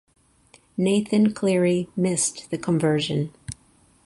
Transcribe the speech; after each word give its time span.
Nathan 0.77 1.31
Cleary 1.31 1.87
missed 1.95 2.49
the 2.49 2.57
conversion. 2.57 3.31